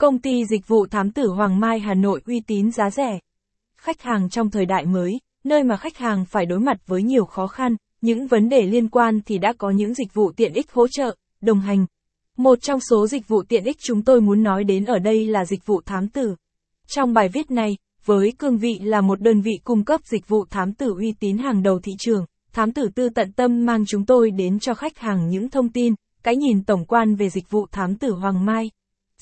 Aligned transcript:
Công 0.00 0.18
ty 0.18 0.44
dịch 0.44 0.68
vụ 0.68 0.86
thám 0.86 1.10
tử 1.10 1.28
Hoàng 1.28 1.60
Mai 1.60 1.80
Hà 1.80 1.94
Nội 1.94 2.20
uy 2.26 2.40
tín 2.46 2.70
giá 2.70 2.90
rẻ. 2.90 3.18
Khách 3.76 4.02
hàng 4.02 4.28
trong 4.30 4.50
thời 4.50 4.66
đại 4.66 4.86
mới, 4.86 5.20
nơi 5.44 5.64
mà 5.64 5.76
khách 5.76 5.96
hàng 5.96 6.24
phải 6.24 6.46
đối 6.46 6.60
mặt 6.60 6.76
với 6.86 7.02
nhiều 7.02 7.24
khó 7.24 7.46
khăn, 7.46 7.76
những 8.00 8.26
vấn 8.26 8.48
đề 8.48 8.62
liên 8.62 8.88
quan 8.88 9.20
thì 9.26 9.38
đã 9.38 9.52
có 9.58 9.70
những 9.70 9.94
dịch 9.94 10.14
vụ 10.14 10.32
tiện 10.32 10.52
ích 10.52 10.72
hỗ 10.72 10.88
trợ, 10.88 11.16
đồng 11.40 11.60
hành. 11.60 11.86
Một 12.36 12.58
trong 12.62 12.80
số 12.90 13.06
dịch 13.06 13.28
vụ 13.28 13.42
tiện 13.48 13.64
ích 13.64 13.76
chúng 13.80 14.02
tôi 14.02 14.20
muốn 14.20 14.42
nói 14.42 14.64
đến 14.64 14.84
ở 14.84 14.98
đây 14.98 15.26
là 15.26 15.44
dịch 15.44 15.66
vụ 15.66 15.80
thám 15.86 16.08
tử. 16.08 16.34
Trong 16.86 17.12
bài 17.14 17.28
viết 17.28 17.50
này, 17.50 17.76
với 18.04 18.32
cương 18.38 18.58
vị 18.58 18.78
là 18.82 19.00
một 19.00 19.20
đơn 19.20 19.40
vị 19.40 19.60
cung 19.64 19.84
cấp 19.84 20.00
dịch 20.04 20.28
vụ 20.28 20.44
thám 20.50 20.74
tử 20.74 20.94
uy 20.98 21.14
tín 21.20 21.38
hàng 21.38 21.62
đầu 21.62 21.80
thị 21.80 21.92
trường, 21.98 22.24
thám 22.52 22.72
tử 22.72 22.88
tư 22.94 23.08
tận 23.08 23.32
tâm 23.32 23.66
mang 23.66 23.84
chúng 23.86 24.06
tôi 24.06 24.30
đến 24.30 24.58
cho 24.58 24.74
khách 24.74 24.98
hàng 24.98 25.28
những 25.28 25.50
thông 25.50 25.68
tin, 25.68 25.94
cái 26.22 26.36
nhìn 26.36 26.64
tổng 26.64 26.84
quan 26.84 27.14
về 27.14 27.30
dịch 27.30 27.50
vụ 27.50 27.66
thám 27.72 27.96
tử 27.96 28.12
Hoàng 28.12 28.44
Mai. 28.46 28.70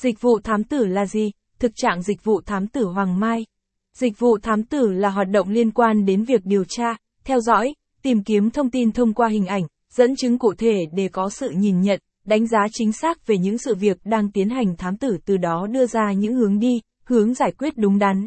Dịch 0.01 0.21
vụ 0.21 0.39
thám 0.45 0.65
tử 0.65 0.87
là 0.87 1.07
gì? 1.07 1.31
Thực 1.59 1.73
trạng 1.77 2.03
dịch 2.03 2.25
vụ 2.25 2.41
thám 2.47 2.67
tử 2.67 2.85
Hoàng 2.85 3.21
Mai. 3.21 3.47
Dịch 3.95 4.19
vụ 4.19 4.39
thám 4.43 4.63
tử 4.63 4.91
là 4.93 5.11
hoạt 5.11 5.29
động 5.29 5.49
liên 5.49 5.71
quan 5.71 6.05
đến 6.05 6.25
việc 6.25 6.41
điều 6.45 6.65
tra, 6.69 6.97
theo 7.25 7.41
dõi, 7.41 7.75
tìm 8.03 8.23
kiếm 8.23 8.51
thông 8.51 8.71
tin 8.71 8.93
thông 8.93 9.15
qua 9.15 9.29
hình 9.29 9.47
ảnh, 9.47 9.63
dẫn 9.95 10.17
chứng 10.17 10.39
cụ 10.39 10.55
thể 10.59 10.87
để 10.93 11.09
có 11.09 11.31
sự 11.31 11.51
nhìn 11.51 11.81
nhận, 11.81 12.01
đánh 12.25 12.47
giá 12.47 12.67
chính 12.73 12.93
xác 12.93 13.27
về 13.27 13.39
những 13.39 13.59
sự 13.59 13.75
việc 13.75 13.99
đang 14.05 14.31
tiến 14.31 14.51
hành 14.51 14.77
thám 14.77 14.97
tử 14.97 15.19
từ 15.25 15.37
đó 15.37 15.67
đưa 15.71 15.87
ra 15.87 16.13
những 16.13 16.35
hướng 16.35 16.59
đi, 16.59 16.81
hướng 17.05 17.35
giải 17.35 17.53
quyết 17.59 17.77
đúng 17.77 17.99
đắn. 17.99 18.27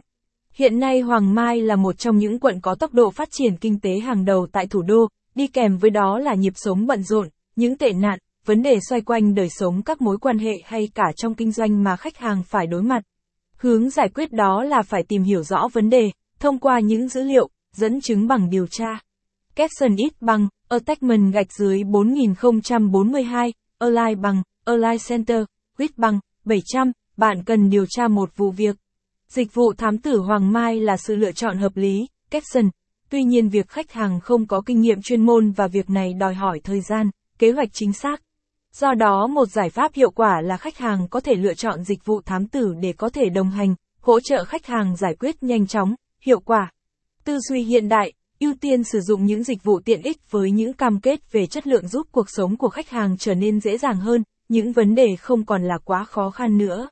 Hiện 0.54 0.80
nay 0.80 1.02
Hoàng 1.02 1.36
Mai 1.36 1.62
là 1.62 1.76
một 1.76 1.98
trong 1.98 2.18
những 2.18 2.40
quận 2.40 2.62
có 2.62 2.76
tốc 2.76 2.94
độ 2.94 3.12
phát 3.12 3.30
triển 3.32 3.58
kinh 3.58 3.80
tế 3.80 4.00
hàng 4.00 4.26
đầu 4.26 4.48
tại 4.52 4.68
thủ 4.68 4.82
đô, 4.82 5.08
đi 5.36 5.48
kèm 5.48 5.78
với 5.78 5.90
đó 5.90 6.20
là 6.20 6.34
nhịp 6.34 6.54
sống 6.56 6.88
bận 6.88 7.04
rộn, 7.04 7.28
những 7.56 7.78
tệ 7.78 7.94
nạn, 7.94 8.20
vấn 8.46 8.62
đề 8.62 8.80
xoay 8.90 9.02
quanh 9.02 9.36
đời 9.36 9.50
sống 9.50 9.82
các 9.84 10.02
mối 10.02 10.18
quan 10.18 10.40
hệ 10.40 10.54
hay 10.66 10.90
cả 10.96 11.12
trong 11.16 11.36
kinh 11.36 11.52
doanh 11.52 11.84
mà 11.84 11.96
khách 11.96 12.18
hàng 12.18 12.44
phải 12.44 12.68
đối 12.68 12.82
mặt. 12.82 13.04
Hướng 13.58 13.90
giải 13.90 14.10
quyết 14.10 14.32
đó 14.32 14.64
là 14.64 14.82
phải 14.82 15.04
tìm 15.04 15.24
hiểu 15.24 15.44
rõ 15.44 15.68
vấn 15.74 15.90
đề, 15.90 16.12
thông 16.40 16.60
qua 16.60 16.80
những 16.80 17.08
dữ 17.08 17.24
liệu, 17.24 17.50
dẫn 17.76 18.02
chứng 18.02 18.28
bằng 18.28 18.50
điều 18.50 18.68
tra. 18.68 19.00
Capson 19.56 19.96
ít 19.96 20.14
bằng, 20.22 20.48
Attachment 20.70 21.34
gạch 21.34 21.54
dưới 21.54 21.84
4042, 21.84 23.54
Align 23.80 24.22
bằng, 24.22 24.44
Align 24.66 24.98
Center, 25.08 25.44
Quýt 25.78 25.98
bằng, 25.98 26.20
700, 26.46 26.92
bạn 27.18 27.44
cần 27.44 27.70
điều 27.70 27.86
tra 27.90 28.08
một 28.08 28.30
vụ 28.38 28.52
việc. 28.52 28.76
Dịch 29.28 29.54
vụ 29.54 29.74
thám 29.74 29.98
tử 29.98 30.20
Hoàng 30.20 30.52
Mai 30.52 30.80
là 30.80 30.98
sự 30.98 31.16
lựa 31.16 31.32
chọn 31.32 31.58
hợp 31.58 31.78
lý, 31.78 32.08
Capson. 32.30 32.70
Tuy 33.10 33.24
nhiên 33.24 33.50
việc 33.50 33.70
khách 33.70 33.92
hàng 33.92 34.20
không 34.20 34.48
có 34.48 34.62
kinh 34.66 34.82
nghiệm 34.82 35.02
chuyên 35.02 35.26
môn 35.26 35.52
và 35.52 35.68
việc 35.68 35.90
này 35.90 36.14
đòi 36.14 36.34
hỏi 36.34 36.60
thời 36.64 36.82
gian, 36.82 37.10
kế 37.40 37.52
hoạch 37.52 37.70
chính 37.74 37.94
xác. 37.94 38.22
Do 38.74 38.94
đó 38.94 39.28
một 39.28 39.46
giải 39.46 39.70
pháp 39.70 39.94
hiệu 39.94 40.12
quả 40.12 40.42
là 40.42 40.58
khách 40.58 40.78
hàng 40.78 41.08
có 41.08 41.20
thể 41.20 41.36
lựa 41.36 41.54
chọn 41.54 41.84
dịch 41.84 42.06
vụ 42.06 42.22
thám 42.22 42.48
tử 42.48 42.74
để 42.82 42.94
có 42.94 43.10
thể 43.10 43.30
đồng 43.30 43.50
hành, 43.50 43.76
hỗ 44.02 44.20
trợ 44.20 44.44
khách 44.44 44.66
hàng 44.66 44.96
giải 44.96 45.16
quyết 45.20 45.44
nhanh 45.44 45.68
chóng, 45.68 45.96
hiệu 46.26 46.40
quả. 46.40 46.72
Tư 47.24 47.40
duy 47.40 47.64
hiện 47.64 47.90
đại, 47.90 48.14
ưu 48.40 48.54
tiên 48.62 48.84
sử 48.84 49.00
dụng 49.00 49.26
những 49.26 49.44
dịch 49.44 49.64
vụ 49.64 49.80
tiện 49.86 50.02
ích 50.02 50.32
với 50.32 50.52
những 50.52 50.74
cam 50.74 51.00
kết 51.00 51.32
về 51.32 51.46
chất 51.46 51.68
lượng 51.68 51.88
giúp 51.88 52.08
cuộc 52.12 52.26
sống 52.30 52.58
của 52.58 52.70
khách 52.70 52.90
hàng 52.90 53.18
trở 53.18 53.34
nên 53.34 53.60
dễ 53.60 53.78
dàng 53.78 54.00
hơn, 54.00 54.24
những 54.50 54.72
vấn 54.72 54.96
đề 54.96 55.16
không 55.20 55.46
còn 55.46 55.64
là 55.64 55.78
quá 55.86 56.04
khó 56.04 56.30
khăn 56.30 56.58
nữa. 56.58 56.90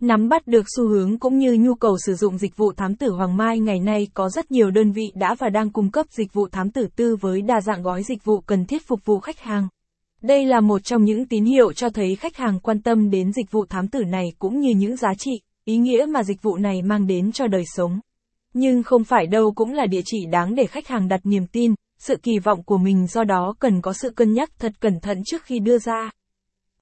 Nắm 0.00 0.28
bắt 0.28 0.46
được 0.46 0.66
xu 0.76 0.88
hướng 0.88 1.18
cũng 1.18 1.38
như 1.38 1.56
nhu 1.60 1.74
cầu 1.74 1.96
sử 2.06 2.14
dụng 2.14 2.38
dịch 2.38 2.56
vụ 2.56 2.72
thám 2.72 2.94
tử 2.94 3.10
Hoàng 3.10 3.36
Mai 3.36 3.58
ngày 3.58 3.80
nay 3.80 4.08
có 4.14 4.28
rất 4.28 4.50
nhiều 4.50 4.70
đơn 4.70 4.92
vị 4.92 5.12
đã 5.14 5.34
và 5.38 5.48
đang 5.48 5.70
cung 5.70 5.90
cấp 5.90 6.06
dịch 6.10 6.32
vụ 6.32 6.48
thám 6.48 6.70
tử 6.70 6.88
tư 6.96 7.16
với 7.20 7.42
đa 7.42 7.60
dạng 7.60 7.82
gói 7.82 8.02
dịch 8.02 8.24
vụ 8.24 8.40
cần 8.40 8.66
thiết 8.66 8.86
phục 8.86 9.04
vụ 9.04 9.20
khách 9.20 9.40
hàng. 9.40 9.68
Đây 10.22 10.46
là 10.46 10.60
một 10.60 10.84
trong 10.84 11.04
những 11.04 11.28
tín 11.28 11.44
hiệu 11.44 11.72
cho 11.72 11.90
thấy 11.90 12.16
khách 12.16 12.36
hàng 12.36 12.60
quan 12.60 12.82
tâm 12.82 13.10
đến 13.10 13.32
dịch 13.32 13.50
vụ 13.50 13.64
thám 13.66 13.88
tử 13.88 14.04
này 14.04 14.24
cũng 14.38 14.60
như 14.60 14.70
những 14.76 14.96
giá 14.96 15.08
trị, 15.18 15.30
ý 15.64 15.76
nghĩa 15.76 16.06
mà 16.08 16.22
dịch 16.22 16.42
vụ 16.42 16.56
này 16.56 16.82
mang 16.82 17.06
đến 17.06 17.32
cho 17.32 17.46
đời 17.46 17.64
sống. 17.74 18.00
Nhưng 18.54 18.82
không 18.82 19.04
phải 19.04 19.26
đâu 19.26 19.52
cũng 19.52 19.72
là 19.72 19.86
địa 19.86 20.02
chỉ 20.04 20.26
đáng 20.32 20.54
để 20.54 20.66
khách 20.66 20.88
hàng 20.88 21.08
đặt 21.08 21.20
niềm 21.24 21.46
tin, 21.46 21.74
sự 21.98 22.16
kỳ 22.22 22.38
vọng 22.38 22.62
của 22.62 22.78
mình 22.78 23.06
do 23.06 23.24
đó 23.24 23.54
cần 23.58 23.80
có 23.80 23.92
sự 23.92 24.10
cân 24.10 24.32
nhắc 24.32 24.50
thật 24.58 24.72
cẩn 24.80 25.00
thận 25.00 25.22
trước 25.26 25.42
khi 25.44 25.58
đưa 25.58 25.78
ra. 25.78 26.10